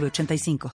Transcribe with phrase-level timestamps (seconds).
[0.00, 0.70] 906985.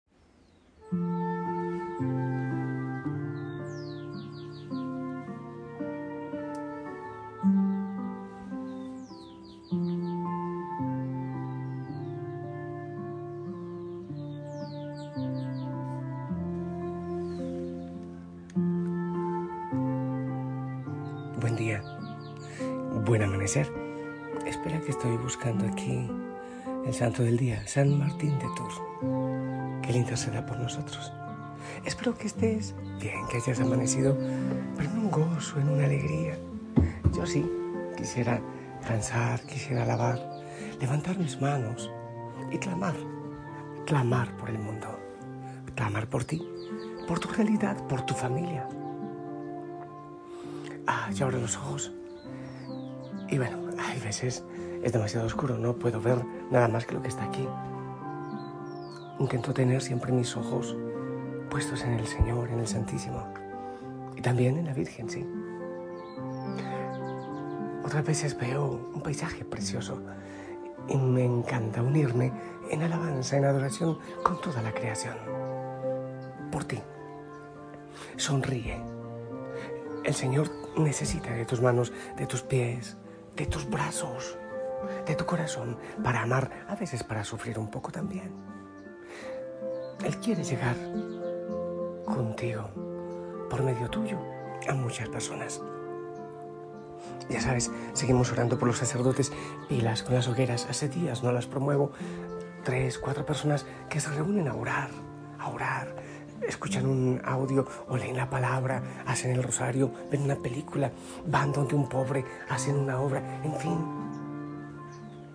[21.41, 21.83] Buen día,
[23.05, 23.71] buen amanecer.
[24.47, 26.09] Espera que estoy buscando aquí
[26.89, 28.81] el santo del día, San Martín de Tours.
[29.83, 31.13] Que él interceda por nosotros.
[31.85, 34.17] Espero que estés bien, que hayas amanecido,
[34.75, 36.39] pero en un gozo, en una alegría.
[37.15, 37.47] Yo sí,
[37.95, 38.41] quisiera
[38.89, 40.19] danzar, quisiera alabar,
[40.81, 41.91] levantar mis manos
[42.51, 42.95] y clamar,
[43.85, 44.99] clamar por el mundo,
[45.75, 46.43] clamar por ti,
[47.07, 48.67] por tu realidad, por tu familia.
[50.87, 51.93] Ah, yo abro los ojos
[53.29, 54.43] y bueno, hay veces
[54.83, 57.47] es demasiado oscuro, no puedo ver nada más que lo que está aquí.
[59.19, 60.77] Intento tener siempre mis ojos
[61.51, 63.27] puestos en el Señor, en el Santísimo.
[64.17, 65.27] Y también en la Virgen, sí.
[67.85, 70.01] Otras veces veo un paisaje precioso
[70.89, 72.33] y me encanta unirme
[72.71, 75.17] en alabanza, en adoración con toda la creación.
[76.53, 76.81] Por ti.
[78.17, 78.81] Sonríe.
[80.05, 82.97] El Señor necesita de tus manos, de tus pies,
[83.37, 84.39] de tus brazos,
[85.07, 88.33] de tu corazón, para amar, a veces para sufrir un poco también.
[90.05, 90.77] Él quiere llegar
[92.05, 92.69] contigo,
[93.51, 94.19] por medio tuyo,
[94.69, 95.61] a muchas personas.
[97.29, 99.33] Ya sabes, seguimos orando por los sacerdotes,
[99.69, 100.67] pilas con las hogueras.
[100.71, 101.93] Hace días no las promuevo.
[102.65, 104.91] Tres, cuatro personas que se reúnen a orar,
[105.39, 105.95] a orar.
[106.47, 110.91] Escuchan un audio o leen la palabra, hacen el rosario, ven una película,
[111.27, 113.98] van donde un pobre, hacen una obra, en fin.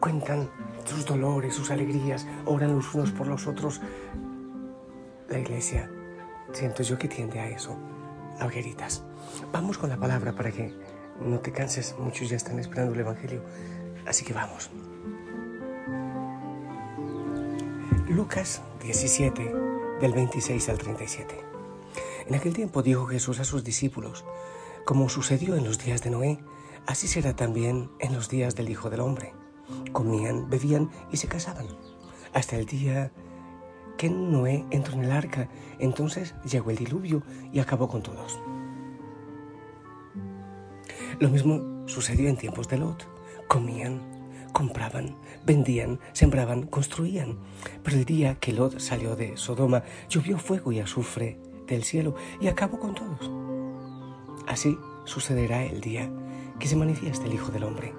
[0.03, 0.49] Cuentan
[0.83, 3.79] sus dolores, sus alegrías, oran los unos por los otros.
[5.29, 5.89] La iglesia,
[6.51, 7.77] siento yo que tiende a eso,
[8.37, 8.49] a.
[9.53, 10.73] Vamos con la palabra para que
[11.21, 13.45] no te canses, muchos ya están esperando el Evangelio,
[14.05, 14.69] así que vamos.
[18.09, 19.55] Lucas 17,
[20.01, 21.39] del 26 al 37.
[22.27, 24.25] En aquel tiempo dijo Jesús a sus discípulos,
[24.83, 26.43] como sucedió en los días de Noé,
[26.87, 29.42] así será también en los días del Hijo del Hombre.
[29.91, 31.67] Comían, bebían y se casaban,
[32.33, 33.11] hasta el día
[33.97, 38.39] que Noé entró en el arca, entonces llegó el diluvio y acabó con todos.
[41.19, 43.07] Lo mismo sucedió en tiempos de Lot.
[43.47, 44.01] Comían,
[44.51, 45.15] compraban,
[45.45, 47.37] vendían, sembraban, construían.
[47.83, 52.47] Pero el día que Lot salió de Sodoma, llovió fuego y azufre del cielo y
[52.47, 53.31] acabó con todos.
[54.47, 56.09] Así sucederá el día
[56.59, 57.93] que se manifieste el Hijo del Hombre.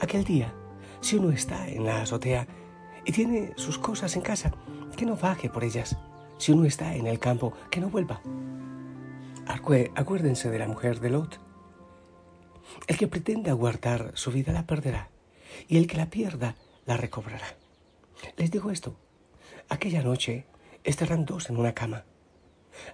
[0.00, 0.54] Aquel día,
[1.06, 2.48] si uno está en la azotea
[3.04, 4.50] y tiene sus cosas en casa,
[4.96, 5.96] que no baje por ellas.
[6.36, 8.20] Si uno está en el campo, que no vuelva.
[9.46, 11.38] Acuérdense de la mujer de Lot.
[12.88, 15.10] El que pretenda guardar su vida la perderá,
[15.68, 16.56] y el que la pierda
[16.86, 17.54] la recobrará.
[18.36, 18.96] Les digo esto,
[19.68, 20.46] aquella noche
[20.82, 22.04] estarán dos en una cama.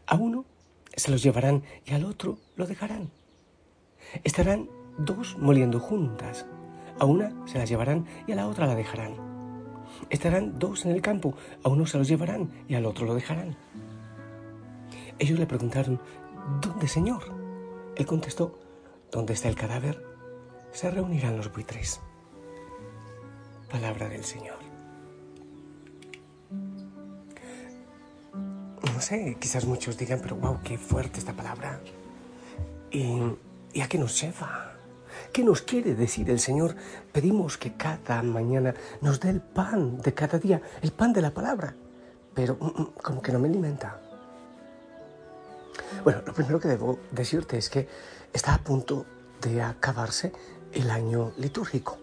[0.06, 0.45] A uno
[0.95, 3.11] se los llevarán y al otro lo dejarán.
[4.22, 4.69] Estarán
[4.99, 6.45] dos moliendo juntas.
[7.03, 9.17] A una se la llevarán y a la otra la dejarán.
[10.09, 13.57] Estarán dos en el campo, a uno se los llevarán y al otro lo dejarán.
[15.19, 16.01] Ellos le preguntaron,
[16.61, 17.25] ¿dónde, Señor?
[17.97, 18.57] Él contestó,
[19.11, 20.01] ¿dónde está el cadáver?
[20.71, 22.01] Se reunirán los buitres.
[23.69, 24.59] Palabra del Señor.
[28.95, 31.81] No sé, quizás muchos digan, pero wow, qué fuerte esta palabra.
[32.93, 33.19] ¿Y,
[33.72, 34.77] y a qué nos lleva?
[35.33, 36.77] ¿Qué nos quiere decir el Señor?
[37.11, 41.31] Pedimos que cada mañana nos dé el pan de cada día, el pan de la
[41.31, 41.75] palabra,
[42.34, 42.59] pero
[43.03, 43.99] como que no me alimenta.
[46.05, 47.89] Bueno, lo primero que debo decirte es que
[48.31, 49.07] está a punto
[49.41, 50.33] de acabarse
[50.71, 51.97] el año litúrgico,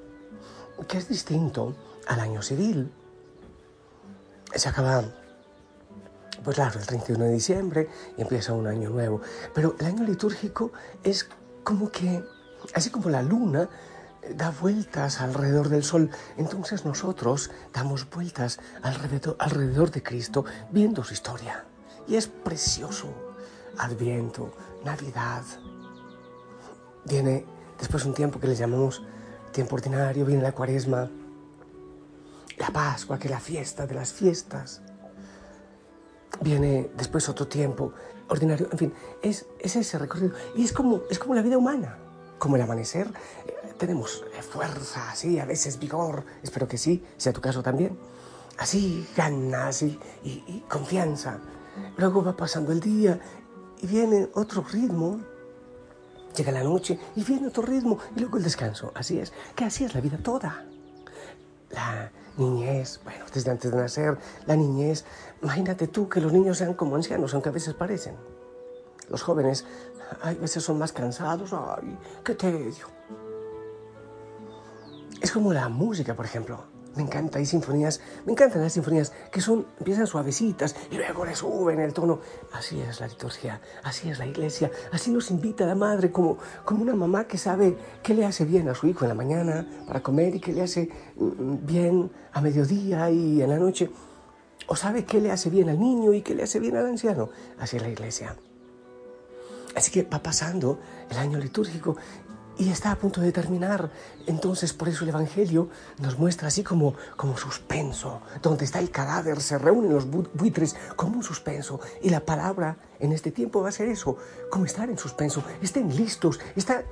[0.88, 1.76] que es distinto
[2.08, 2.92] al año civil.
[4.56, 5.04] Se acaba,
[6.44, 9.22] pues claro, el 31 de diciembre y empieza un año nuevo,
[9.54, 10.72] pero el año litúrgico
[11.04, 11.30] es
[11.64, 12.24] como que
[12.74, 13.70] así como la luna
[14.36, 16.10] da vueltas alrededor del sol.
[16.38, 21.66] Entonces nosotros damos vueltas alrededor, alrededor de Cristo viendo su historia.
[22.08, 23.08] Y es precioso.
[23.78, 24.52] Adviento,
[24.84, 25.44] Navidad.
[27.06, 27.46] Viene
[27.78, 29.02] después un tiempo que le llamamos
[29.52, 31.10] tiempo ordinario, viene la cuaresma,
[32.58, 34.82] la Pascua, que es la fiesta de las fiestas.
[36.42, 37.94] Viene después otro tiempo
[38.28, 40.34] ordinario, en fin, es, es ese recorrido.
[40.56, 41.98] Y es como, es como la vida humana,
[42.40, 43.08] como el amanecer.
[43.46, 47.98] Eh, tenemos eh, fuerza, sí, a veces vigor, espero que sí, sea tu caso también.
[48.58, 51.40] Así, ganas y, y confianza.
[51.98, 53.20] Luego va pasando el día
[53.82, 55.22] y viene otro ritmo,
[56.36, 58.92] llega la noche y viene otro ritmo y luego el descanso.
[58.96, 60.66] Así es, que así es la vida toda.
[61.70, 65.06] La niñez, bueno, desde antes de nacer, la niñez,
[65.42, 68.16] imagínate tú que los niños sean como ancianos, aunque a veces parecen.
[69.10, 69.66] Los jóvenes
[70.22, 72.88] a veces son más cansados, ay, qué tedio.
[75.22, 76.64] Es como la música, por ejemplo.
[76.96, 81.36] Me encanta, hay sinfonías, me encantan las sinfonías que son, empiezan suavecitas y luego le
[81.36, 82.20] suben el tono.
[82.52, 86.82] Así es la liturgia, así es la iglesia, así nos invita la madre como, como
[86.82, 90.02] una mamá que sabe qué le hace bien a su hijo en la mañana para
[90.02, 93.92] comer y qué le hace mm, bien a mediodía y en la noche.
[94.68, 97.30] O sabe qué le hace bien al niño y qué le hace bien al anciano.
[97.60, 98.36] Así es la iglesia.
[99.80, 100.78] Así que va pasando
[101.10, 101.96] el año litúrgico
[102.58, 103.90] y está a punto de terminar.
[104.28, 108.22] Entonces, por eso el Evangelio nos muestra así como, como suspenso.
[108.42, 111.80] Donde está el cadáver, se reúnen los buitres como un suspenso.
[112.02, 114.18] Y la palabra en este tiempo va a ser eso,
[114.52, 115.46] como estar en suspenso.
[115.62, 116.42] Estén listos,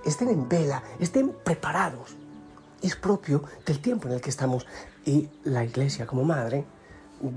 [0.06, 2.16] estén en vela, estén preparados.
[2.82, 4.66] Es propio del tiempo en el que estamos.
[5.04, 6.64] Y la iglesia como madre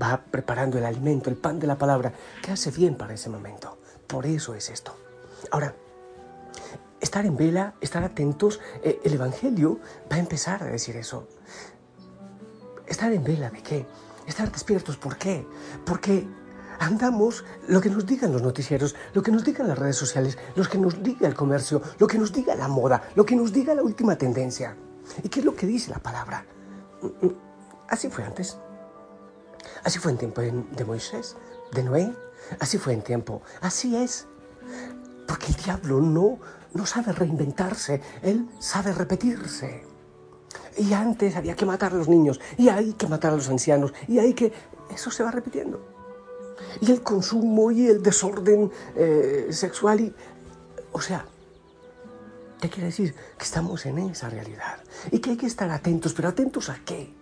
[0.01, 3.77] va preparando el alimento, el pan de la palabra, que hace bien para ese momento.
[4.07, 5.00] Por eso es esto.
[5.49, 5.75] Ahora,
[6.99, 9.79] estar en vela, estar atentos, eh, el Evangelio
[10.11, 11.27] va a empezar a decir eso.
[12.85, 13.85] Estar en vela, ¿de qué?
[14.27, 15.45] Estar despiertos, ¿por qué?
[15.85, 16.27] Porque
[16.79, 20.63] andamos lo que nos digan los noticieros, lo que nos digan las redes sociales, lo
[20.65, 23.73] que nos diga el comercio, lo que nos diga la moda, lo que nos diga
[23.73, 24.75] la última tendencia.
[25.23, 26.45] ¿Y qué es lo que dice la palabra?
[27.01, 27.35] Mm, mm,
[27.87, 28.57] así fue antes.
[29.83, 31.35] Así fue en tiempo de Moisés,
[31.71, 32.13] de Noé.
[32.59, 33.41] Así fue en tiempo.
[33.61, 34.27] Así es.
[35.31, 36.39] Porque el diablo no
[36.73, 39.85] no sabe reinventarse, él sabe repetirse.
[40.77, 43.93] Y antes había que matar a los niños, y hay que matar a los ancianos,
[44.09, 44.51] y hay que...
[44.93, 45.79] Eso se va repitiendo.
[46.81, 50.13] Y el consumo y el desorden eh, sexual y...
[50.91, 51.25] O sea,
[52.59, 53.15] ¿qué quiere decir?
[53.37, 54.79] Que estamos en esa realidad
[55.11, 57.15] y que hay que estar atentos, pero atentos a qué?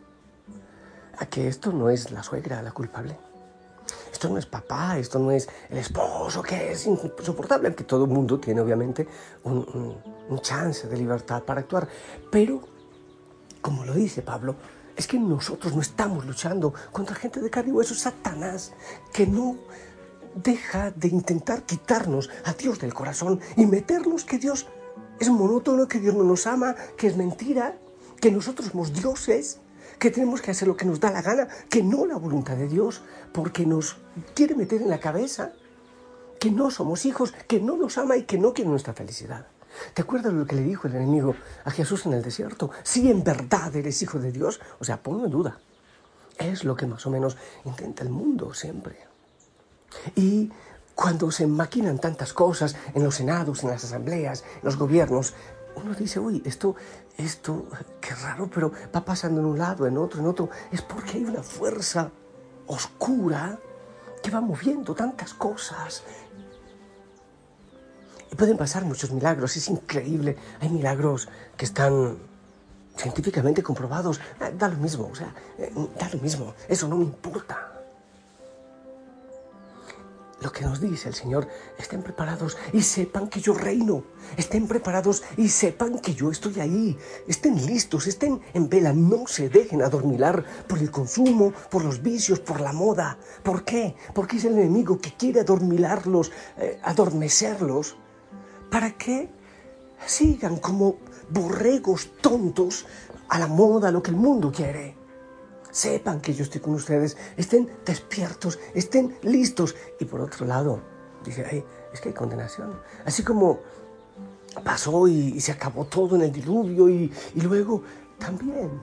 [1.19, 3.28] A que esto no es la suegra la culpable
[4.19, 8.11] esto no es papá, esto no es el esposo, que es insoportable, que todo el
[8.11, 9.07] mundo tiene obviamente
[9.45, 9.95] un,
[10.41, 11.87] chance de libertad para actuar.
[12.29, 12.59] Pero,
[13.61, 14.55] como lo dice Pablo,
[14.93, 18.73] es que nosotros no estamos luchando contra gente de carne y hueso, Satanás,
[19.13, 19.55] que no
[20.35, 24.67] deja de intentar quitarnos a Dios del corazón y meternos que Dios
[25.17, 27.77] es monótono, que Dios no nos ama, que es mentira,
[28.19, 29.61] que nosotros somos dioses
[29.99, 32.67] que tenemos que hacer lo que nos da la gana, que no la voluntad de
[32.67, 33.01] Dios,
[33.33, 33.97] porque nos
[34.33, 35.51] quiere meter en la cabeza
[36.39, 39.47] que no somos hijos, que no nos ama y que no quiere nuestra felicidad.
[39.93, 41.35] ¿Te acuerdas lo que le dijo el enemigo
[41.65, 42.71] a Jesús en el desierto?
[42.83, 45.59] Si en verdad eres hijo de Dios, o sea, ponlo en duda.
[46.37, 48.97] Es lo que más o menos intenta el mundo siempre.
[50.15, 50.49] Y
[50.95, 55.33] cuando se maquinan tantas cosas en los senados, en las asambleas, en los gobiernos,
[55.83, 56.75] uno dice, uy, esto,
[57.17, 57.67] esto,
[57.99, 60.49] qué raro, pero va pasando en un lado, en otro, en otro.
[60.71, 62.11] Es porque hay una fuerza
[62.67, 63.59] oscura
[64.21, 66.03] que va moviendo tantas cosas.
[68.31, 70.37] Y pueden pasar muchos milagros, es increíble.
[70.59, 72.17] Hay milagros que están
[72.95, 74.19] científicamente comprobados.
[74.39, 77.68] Ah, da lo mismo, o sea, eh, da lo mismo, eso no me importa
[80.41, 84.03] lo que nos dice el Señor, estén preparados y sepan que yo reino,
[84.37, 89.49] estén preparados y sepan que yo estoy ahí, estén listos, estén en vela, no se
[89.49, 93.17] dejen adormilar por el consumo, por los vicios, por la moda.
[93.43, 93.95] ¿Por qué?
[94.13, 97.97] Porque es el enemigo que quiere adormilarlos, eh, adormecerlos,
[98.69, 99.29] para que
[100.05, 100.97] sigan como
[101.29, 102.85] borregos tontos
[103.27, 104.98] a la moda, lo que el mundo quiere.
[105.71, 109.75] Sepan que yo estoy con ustedes, estén despiertos, estén listos.
[109.99, 110.81] Y por otro lado,
[111.23, 112.79] dice, ay, es que hay condenación.
[113.05, 113.59] Así como
[114.63, 117.83] pasó y, se acabó todo en el diluvio y, y luego
[118.17, 118.81] también.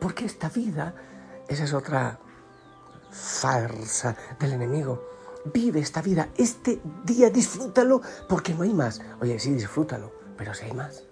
[0.00, 0.94] Porque esta vida,
[1.48, 2.18] esa es otra
[3.10, 5.08] farsa del enemigo.
[5.52, 9.00] Vive esta vida, este día disfrútalo porque no hay más.
[9.20, 11.09] Oye, sí, disfrútalo, pero si hay más.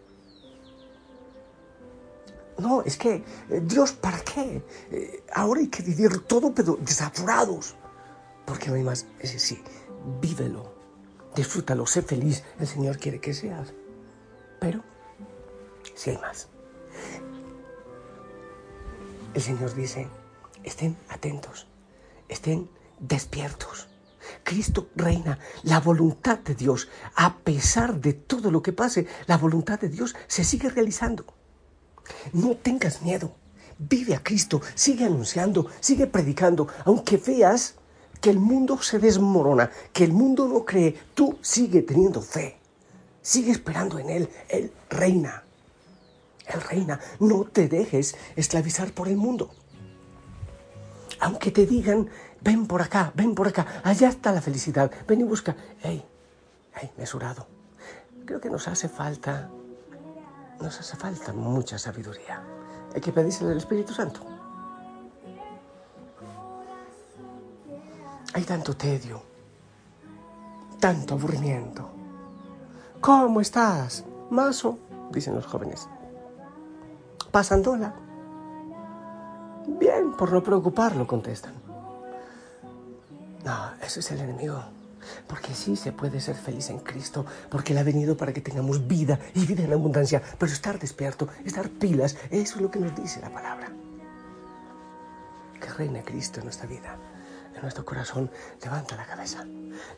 [2.59, 4.63] No, es que, eh, Dios, ¿para qué?
[4.91, 7.77] Eh, ahora hay que vivir todo, pero desapurados.
[8.45, 9.07] Porque no hay más.
[9.21, 9.63] Es sí,
[10.21, 10.75] vívelo,
[11.37, 12.43] disfrútalo, sé feliz.
[12.59, 13.73] El Señor quiere que seas.
[14.59, 14.83] Pero,
[15.95, 16.49] si hay más.
[19.35, 20.09] El Señor dice,
[20.65, 21.69] estén atentos,
[22.29, 23.89] estén despiertos.
[24.43, 29.79] Cristo reina, la voluntad de Dios, a pesar de todo lo que pase, la voluntad
[29.79, 31.38] de Dios se sigue realizando.
[32.33, 33.33] No tengas miedo.
[33.79, 37.75] Vive a Cristo, sigue anunciando, sigue predicando, aunque veas
[38.21, 42.59] que el mundo se desmorona, que el mundo no cree, tú sigue teniendo fe.
[43.23, 45.45] Sigue esperando en Él, Él reina.
[46.47, 49.51] Él reina, no te dejes esclavizar por el mundo.
[51.21, 52.09] Aunque te digan,
[52.41, 55.57] ven por acá, ven por acá, allá está la felicidad, ven y busca.
[55.83, 56.05] ¡Ey!
[56.81, 57.47] ¡Ey, mesurado!
[58.25, 59.51] Creo que nos hace falta
[60.61, 62.43] nos hace falta mucha sabiduría.
[62.95, 64.21] Hay que pedírselo al Espíritu Santo.
[68.35, 69.23] Hay tanto tedio,
[70.79, 71.89] tanto aburrimiento.
[73.01, 74.05] ¿Cómo estás?
[74.31, 74.79] Mazo,
[75.11, 75.89] dicen los jóvenes.
[77.31, 77.95] Pasándola.
[79.67, 81.55] Bien, por no preocuparlo, contestan.
[83.45, 84.78] No, ese es el enemigo.
[85.27, 88.87] Porque sí se puede ser feliz en Cristo, porque Él ha venido para que tengamos
[88.87, 90.23] vida y vida en abundancia.
[90.39, 93.71] Pero estar despierto, estar pilas, eso es lo que nos dice la palabra.
[95.61, 96.97] Que reine Cristo en nuestra vida,
[97.55, 98.31] en nuestro corazón.
[98.63, 99.45] Levanta la cabeza.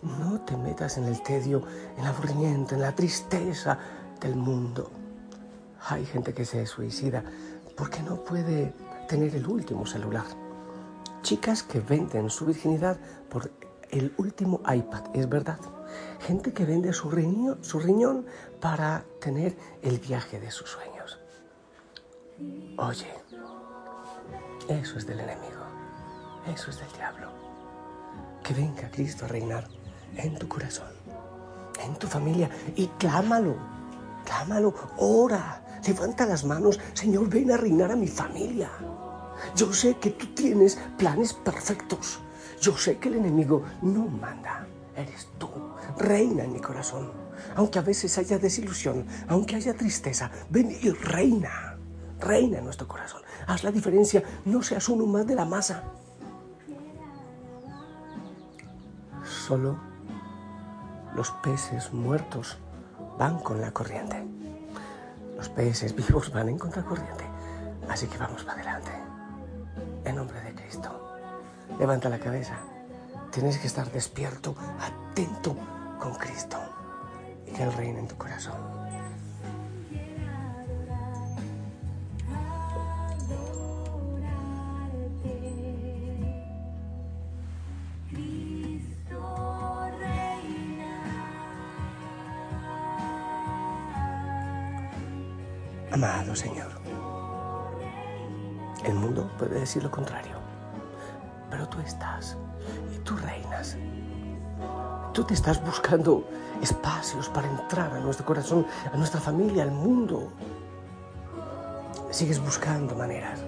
[0.03, 1.63] No te metas en el tedio,
[1.97, 3.79] en el aburrimiento, en la tristeza
[4.21, 4.91] del mundo.
[5.89, 7.25] Hay gente que se suicida
[7.77, 8.75] porque no puede
[9.09, 10.25] tener el último celular.
[11.23, 13.51] Chicas que venden su virginidad por
[13.91, 15.59] el último iPad, es verdad.
[16.21, 18.27] Gente que vende su riñón,
[18.61, 21.19] para tener el viaje de sus sueños.
[22.79, 23.13] Oye,
[24.69, 25.65] eso es del enemigo,
[26.47, 27.31] eso es del diablo.
[28.43, 29.67] Que venga Cristo a reinar
[30.17, 30.93] en tu corazón,
[31.83, 33.57] en tu familia y clámalo,
[34.25, 38.71] clámalo, ora, levanta las manos, Señor, ven a reinar a mi familia.
[39.57, 42.21] Yo sé que tú tienes planes perfectos
[42.61, 45.49] yo sé que el enemigo no manda, eres tú.
[45.99, 47.11] Reina en mi corazón.
[47.57, 51.79] Aunque a veces haya desilusión, aunque haya tristeza, ven y reina.
[52.19, 53.23] Reina en nuestro corazón.
[53.47, 55.83] Haz la diferencia, no seas uno más de la masa.
[59.25, 59.81] Solo
[61.15, 62.59] los peces muertos
[63.19, 64.23] van con la corriente.
[65.37, 67.25] Los peces vivos van en contracorriente.
[67.89, 68.91] Así que vamos para adelante.
[70.05, 71.10] En nombre de Cristo.
[71.81, 72.59] Levanta la cabeza.
[73.33, 75.57] Tienes que estar despierto, atento
[75.99, 76.59] con Cristo
[77.47, 78.53] y que Él reine en tu corazón.
[95.91, 96.69] Amado Señor,
[98.85, 100.40] el mundo puede decir lo contrario
[101.51, 102.37] pero tú estás
[102.95, 103.77] y tú reinas.
[105.13, 106.25] Tú te estás buscando
[106.63, 110.33] espacios para entrar a nuestro corazón, a nuestra familia, al mundo.
[112.11, 113.41] Sigues buscando maneras.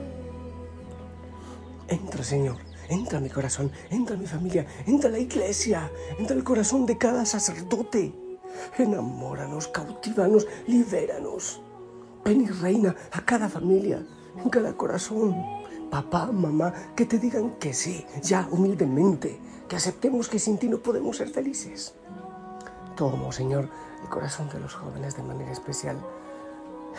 [1.88, 2.56] Entra, Señor,
[2.88, 6.86] entra a mi corazón, entra a mi familia, entra a la iglesia, entra al corazón
[6.86, 8.12] de cada sacerdote.
[8.78, 11.62] Enamóranos, cautívanos, libéranos.
[12.24, 14.04] Ven y reina a cada familia,
[14.36, 15.61] en cada corazón
[15.92, 20.78] papá, mamá, que te digan que sí, ya humildemente, que aceptemos que sin ti no
[20.78, 21.94] podemos ser felices.
[22.96, 23.68] Tomo, Señor,
[24.02, 25.98] el corazón de los jóvenes de manera especial,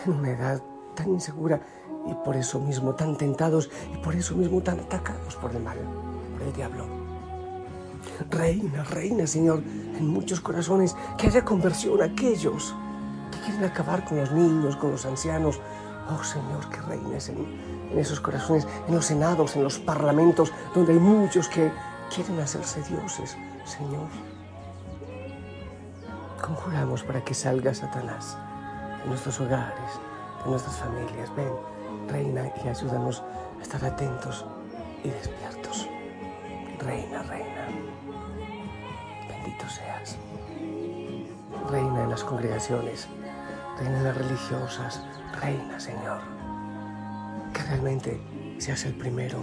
[0.05, 0.61] en una edad
[0.93, 1.59] tan insegura
[2.05, 5.79] y por eso mismo tan tentados y por eso mismo tan atacados por el mal,
[6.37, 6.85] por el diablo.
[8.29, 9.63] Reina, reina, Señor,
[9.97, 12.75] en muchos corazones, que haya conversión a aquellos
[13.31, 15.59] que quieren acabar con los niños, con los ancianos.
[16.09, 17.37] Oh Señor, que reines en,
[17.91, 21.71] en esos corazones, en los senados, en los parlamentos, donde hay muchos que
[22.13, 24.07] quieren hacerse dioses, Señor.
[26.41, 28.37] Conjuramos para que salga Satanás
[29.01, 29.99] de nuestros hogares,
[30.43, 31.33] de nuestras familias.
[31.35, 31.53] Ven,
[32.09, 33.23] reina y ayúdanos
[33.59, 34.45] a estar atentos
[35.03, 35.87] y despiertos.
[36.79, 37.67] Reina, reina.
[39.27, 40.17] Bendito seas.
[41.69, 43.07] Reina en las congregaciones,
[43.77, 45.01] reina en las religiosas,
[45.41, 46.43] reina, Señor
[47.53, 48.19] que realmente
[48.57, 49.37] seas el primero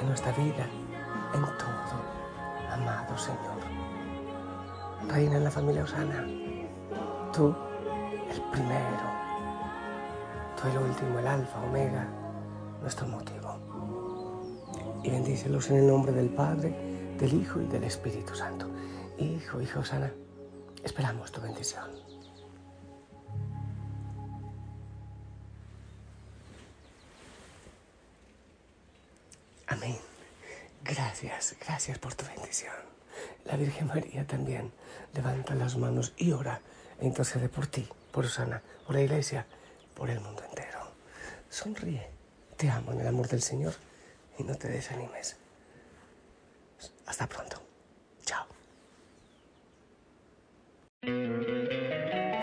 [0.00, 0.66] en nuestra vida,
[1.34, 3.60] en todo, amado Señor.
[5.08, 6.26] Reina en la familia Osana,
[7.32, 7.54] tú
[8.30, 9.06] el primero,
[10.60, 12.08] tú el último, el alfa, omega,
[12.80, 13.58] nuestro motivo.
[15.02, 18.66] Y bendícelos en el nombre del Padre, del Hijo y del Espíritu Santo.
[19.18, 20.10] Hijo, hijo sana,
[20.82, 22.13] esperamos tu bendición.
[31.14, 32.74] Gracias, gracias por tu bendición.
[33.44, 34.72] La Virgen María también
[35.14, 36.60] levanta las manos y ora
[37.00, 39.46] e intercede por ti, por Osana, por la iglesia,
[39.94, 40.80] por el mundo entero.
[41.48, 42.10] Sonríe,
[42.56, 43.74] te amo en el amor del Señor
[44.38, 45.36] y no te desanimes.
[47.06, 47.62] Hasta pronto.
[48.24, 48.46] Chao.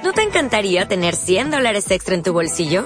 [0.01, 2.85] ¿No te encantaría tener 100 dólares extra en tu bolsillo?